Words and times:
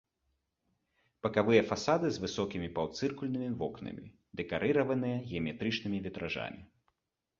Бакавыя 1.25 1.61
фасады 1.71 2.07
з 2.15 2.23
высокімі 2.23 2.69
паўцыркульнымі 2.77 3.51
вокнамі, 3.61 4.05
дэкарыраваныя 4.41 5.17
геаметрычнымі 5.29 5.99
вітражамі. 6.07 6.61